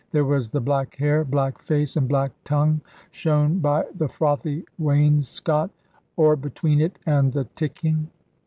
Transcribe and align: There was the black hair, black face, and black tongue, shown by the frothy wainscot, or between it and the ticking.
There 0.11 0.25
was 0.25 0.49
the 0.49 0.61
black 0.61 0.95
hair, 0.95 1.23
black 1.23 1.59
face, 1.61 1.95
and 1.95 2.07
black 2.09 2.31
tongue, 2.43 2.81
shown 3.11 3.59
by 3.59 3.85
the 3.95 4.07
frothy 4.07 4.65
wainscot, 4.79 5.69
or 6.17 6.35
between 6.35 6.81
it 6.81 6.97
and 7.05 7.31
the 7.31 7.43
ticking. 7.55 8.09